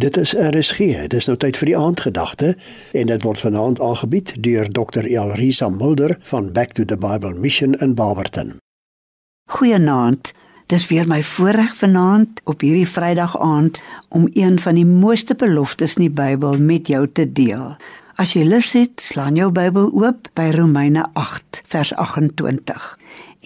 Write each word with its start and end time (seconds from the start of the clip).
Dit 0.00 0.16
is 0.16 0.32
RSG. 0.32 0.78
Dit 0.78 1.12
is 1.12 1.26
nou 1.28 1.36
tyd 1.36 1.58
vir 1.60 1.68
die 1.68 1.76
aandgedagte 1.76 2.54
en 2.96 3.10
dit 3.10 3.24
word 3.26 3.40
vanaand 3.44 3.80
aangebied 3.84 4.30
deur 4.40 4.68
Dr. 4.72 5.04
Elrisa 5.04 5.68
Mulder 5.68 6.14
van 6.30 6.46
Back 6.56 6.72
to 6.78 6.86
the 6.88 6.96
Bible 6.96 7.34
Mission 7.36 7.74
in 7.84 7.92
Barberton. 7.94 8.54
Goeienaand. 9.52 10.32
Dis 10.72 10.86
weer 10.88 11.04
my 11.10 11.18
voorreg 11.22 11.74
vanaand 11.76 12.40
op 12.48 12.64
hierdie 12.64 12.88
Vrydag 12.88 13.34
aand 13.40 13.82
om 14.08 14.30
een 14.32 14.56
van 14.60 14.78
die 14.80 14.86
mooiste 14.86 15.36
beloftes 15.36 15.98
in 15.98 16.06
die 16.06 16.14
Bybel 16.22 16.56
met 16.56 16.88
jou 16.88 17.04
te 17.12 17.26
deel. 17.32 17.76
As 18.16 18.32
jy 18.32 18.46
lus 18.48 18.72
het, 18.78 19.04
slaan 19.04 19.36
jou 19.36 19.50
Bybel 19.52 19.92
oop 19.92 20.32
by 20.38 20.48
Romeine 20.56 21.04
8 21.12 21.60
vers 21.74 21.92
28. 21.92 22.88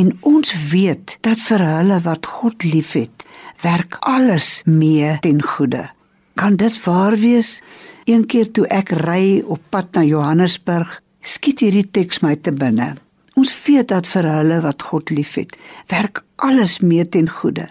En 0.00 0.16
ons 0.20 0.56
weet 0.72 1.18
dat 1.28 1.44
vir 1.50 1.68
hulle 1.74 2.00
wat 2.08 2.32
God 2.40 2.64
liefhet, 2.64 3.28
werk 3.60 4.00
alles 4.00 4.62
mee 4.64 5.18
ten 5.20 5.44
goeie 5.44 5.90
Kan 6.38 6.56
dit 6.56 6.84
waar 6.84 7.16
wees? 7.16 7.60
Een 8.04 8.22
keer 8.30 8.50
toe 8.54 8.66
ek 8.70 8.92
ry 9.02 9.40
op 9.42 9.58
pad 9.74 9.96
na 9.98 10.04
Johannesburg, 10.06 11.00
skiet 11.18 11.64
hierdie 11.64 11.88
teks 11.90 12.20
my 12.22 12.36
te 12.38 12.52
binne. 12.54 12.92
Ons 13.34 13.50
weet 13.64 13.88
dat 13.90 14.06
vir 14.06 14.28
hulle 14.30 14.60
wat 14.62 14.84
God 14.86 15.10
liefhet, 15.10 15.56
werk 15.90 16.22
alles 16.46 16.78
mee 16.78 17.02
ten 17.02 17.26
goeie. 17.26 17.66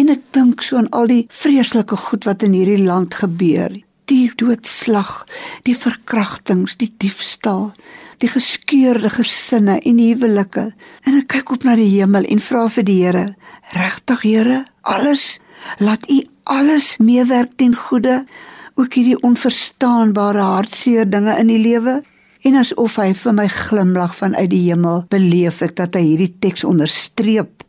En 0.00 0.08
ek 0.08 0.24
dink 0.32 0.64
so 0.64 0.80
aan 0.80 0.88
al 0.96 1.12
die 1.12 1.26
vreeslike 1.28 1.98
goed 2.06 2.24
wat 2.24 2.46
in 2.46 2.56
hierdie 2.56 2.80
land 2.86 3.20
gebeur. 3.20 3.76
Die 4.08 4.32
doodslag, 4.32 5.26
die 5.68 5.76
verkrachtings, 5.76 6.80
die 6.80 6.90
diefstal, 7.04 7.68
die 8.24 8.32
geskeurde 8.32 9.12
gesinne 9.12 9.76
en 9.76 10.00
huwelike. 10.00 10.70
En 11.04 11.20
ek 11.20 11.28
kyk 11.36 11.52
op 11.52 11.68
na 11.68 11.76
die 11.76 11.92
hemel 11.98 12.24
en 12.32 12.40
vra 12.48 12.64
vir 12.72 12.88
die 12.88 12.98
Here, 13.04 13.26
regtig 13.76 14.24
Here, 14.24 14.62
alles 14.88 15.34
laat 15.84 16.08
U 16.08 16.22
alles 16.50 16.96
meewerk 16.98 17.54
ten 17.56 17.74
goeie, 17.78 18.24
ook 18.74 18.94
hierdie 18.96 19.18
onverstaanbare 19.26 20.42
hartseer 20.42 21.06
dinge 21.10 21.36
in 21.38 21.50
die 21.50 21.60
lewe. 21.60 22.00
En 22.46 22.56
asof 22.56 22.96
hy 22.96 23.10
vir 23.14 23.34
my 23.36 23.46
glimlag 23.52 24.14
vanuit 24.16 24.48
die 24.50 24.62
hemel, 24.64 25.04
beleef 25.12 25.60
ek 25.62 25.76
dat 25.76 25.98
hy 25.98 26.02
hierdie 26.06 26.32
teks 26.42 26.64
onderstreep. 26.64 27.66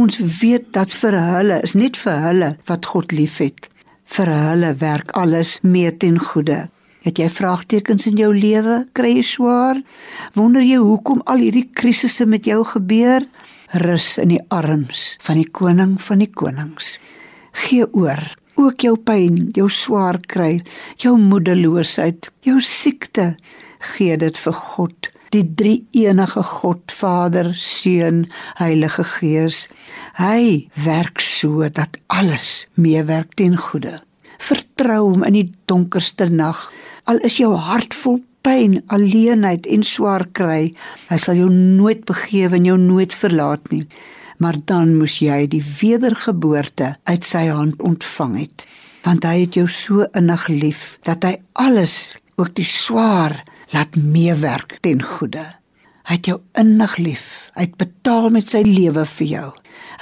Ons 0.00 0.18
weet 0.40 0.70
dat 0.74 0.92
vir 1.02 1.18
hulle 1.20 1.60
is 1.66 1.76
net 1.76 1.98
vir 2.00 2.22
hulle 2.24 2.50
wat 2.70 2.88
God 2.90 3.12
liefhet. 3.12 3.68
Vir 4.16 4.32
hulle 4.32 4.72
werk 4.80 5.12
alles 5.20 5.58
mee 5.62 5.92
ten 5.92 6.16
goeie. 6.18 6.64
Het 7.04 7.20
jy 7.20 7.28
vraagtekens 7.28 8.08
in 8.08 8.16
jou 8.16 8.30
lewe? 8.32 8.86
Kry 8.96 9.18
jy 9.18 9.26
swaar? 9.28 9.82
Wonder 10.32 10.64
jy 10.64 10.80
hoekom 10.80 11.20
al 11.28 11.44
hierdie 11.44 11.68
krisisse 11.76 12.24
met 12.24 12.48
jou 12.48 12.62
gebeur? 12.64 13.28
Rus 13.84 14.14
in 14.22 14.32
die 14.32 14.40
arms 14.48 15.18
van 15.24 15.36
die 15.36 15.50
koning 15.52 15.98
van 16.00 16.24
die 16.24 16.32
konings 16.32 16.96
gee 17.54 17.86
oor. 17.92 18.22
Ook 18.54 18.84
jou 18.86 18.94
pyn, 18.96 19.48
jou 19.56 19.66
swaar 19.70 20.20
kry, 20.30 20.60
jou 21.02 21.16
moedeloosheid, 21.18 22.30
jou 22.46 22.60
siekte, 22.62 23.34
gee 23.94 24.16
dit 24.16 24.38
vir 24.38 24.54
God, 24.54 25.08
die 25.34 25.42
drie 25.58 25.80
enige 26.04 26.44
God, 26.46 26.94
Vader, 26.94 27.50
Seun, 27.58 28.24
Heilige 28.60 29.02
Gees. 29.16 29.64
Hy 30.20 30.68
werk 30.84 31.18
so 31.18 31.66
dat 31.66 31.98
alles 32.06 32.68
meewerk 32.78 33.34
ten 33.34 33.58
goeie. 33.58 33.98
Vertrou 34.38 35.08
hom 35.08 35.26
in 35.26 35.40
die 35.40 35.48
donkerste 35.70 36.30
nag, 36.30 36.68
al 37.10 37.18
is 37.26 37.40
jou 37.40 37.56
hart 37.58 37.94
vol 38.04 38.20
pyn, 38.46 38.78
alleenheid 38.92 39.66
en 39.66 39.82
swaar 39.82 40.28
kry, 40.36 40.74
hy 41.10 41.18
sal 41.18 41.38
jou 41.40 41.50
nooit 41.50 42.04
begewe 42.06 42.60
en 42.60 42.68
jou 42.70 42.78
nooit 42.78 43.14
verlaat 43.18 43.72
nie 43.74 43.86
maar 44.38 44.56
dan 44.64 44.96
moes 44.98 45.18
jy 45.22 45.44
die 45.50 45.62
wedergeboorte 45.80 46.94
uit 47.04 47.24
sy 47.24 47.46
hand 47.48 47.82
ontvang 47.82 48.38
het. 48.38 48.66
Want 49.04 49.24
hy 49.24 49.44
het 49.44 49.58
jou 49.58 49.66
so 49.68 50.06
innig 50.16 50.48
lief 50.48 50.86
dat 51.04 51.24
hy 51.24 51.36
alles 51.52 52.16
ook 52.36 52.54
die 52.56 52.68
swaar 52.68 53.42
laat 53.74 53.96
meewerk 53.96 54.78
ten 54.82 55.02
goeie 55.02 55.44
hy 56.04 56.18
het 56.18 56.28
jou 56.28 56.38
innig 56.60 56.96
lief. 57.00 57.24
Hy 57.56 57.68
het 57.68 57.76
betaal 57.80 58.28
met 58.34 58.50
sy 58.50 58.62
lewe 58.66 59.06
vir 59.08 59.28
jou. 59.28 59.48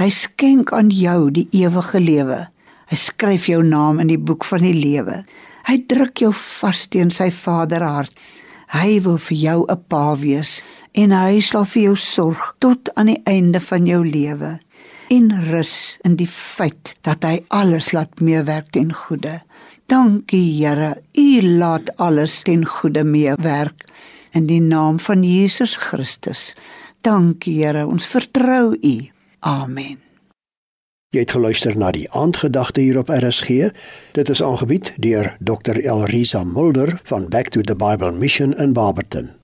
Hy 0.00 0.08
skenk 0.14 0.72
aan 0.74 0.90
jou 0.94 1.30
die 1.34 1.46
ewige 1.54 2.00
lewe. 2.02 2.40
Hy 2.90 2.98
skryf 2.98 3.46
jou 3.50 3.62
naam 3.64 4.02
in 4.02 4.10
die 4.10 4.20
boek 4.20 4.44
van 4.48 4.64
die 4.66 4.74
lewe. 4.76 5.22
Hy 5.68 5.76
druk 5.88 6.24
jou 6.24 6.32
vas 6.34 6.86
teen 6.90 7.12
sy 7.14 7.30
vaderhart 7.30 8.18
hy 8.72 9.00
wil 9.04 9.18
vir 9.18 9.38
jou 9.38 9.60
'n 9.68 9.84
pa 9.88 10.16
wees 10.16 10.62
en 10.94 11.12
hy 11.12 11.40
sal 11.40 11.64
vir 11.64 11.82
jou 11.82 11.96
sorg 11.96 12.56
tot 12.58 12.88
aan 12.96 13.06
die 13.06 13.22
einde 13.24 13.60
van 13.60 13.86
jou 13.86 14.02
lewe 14.04 14.58
en 15.12 15.32
rus 15.50 15.98
in 16.04 16.16
die 16.16 16.28
feit 16.28 16.94
dat 17.04 17.24
hy 17.24 17.42
alles 17.52 17.92
laat 17.92 18.20
meewerk 18.20 18.70
ten 18.72 18.92
goeie. 18.92 19.42
Dankie 19.86 20.46
Here, 20.56 21.02
U 21.16 21.42
laat 21.42 21.92
alles 21.96 22.40
ten 22.46 22.64
goeie 22.64 23.04
meewerk 23.04 23.84
in 24.32 24.46
die 24.48 24.60
naam 24.60 25.00
van 25.00 25.24
Jesus 25.24 25.76
Christus. 25.76 26.54
Dankie 27.04 27.58
Here, 27.60 27.84
ons 27.86 28.06
vertrou 28.06 28.72
U. 28.72 28.96
Amen. 29.40 30.11
Jy 31.12 31.26
het 31.26 31.32
geluister 31.34 31.74
na 31.76 31.90
die 31.92 32.06
aandgedagte 32.16 32.80
hier 32.80 32.96
op 32.98 33.10
RSG. 33.12 33.68
Dit 34.16 34.32
is 34.32 34.42
aangebied 34.42 34.94
deur 34.96 35.36
Dr. 35.44 35.76
Elrisa 35.76 36.40
Mulder 36.44 37.00
van 37.04 37.28
Back 37.28 37.52
to 37.52 37.60
the 37.60 37.76
Bible 37.76 38.12
Mission 38.12 38.56
in 38.56 38.72
Barberton. 38.72 39.41